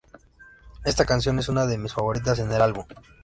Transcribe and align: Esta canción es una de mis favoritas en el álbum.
Esta 0.83 1.05
canción 1.05 1.37
es 1.37 1.47
una 1.47 1.67
de 1.67 1.77
mis 1.77 1.93
favoritas 1.93 2.39
en 2.39 2.51
el 2.51 2.63
álbum. 2.63 2.85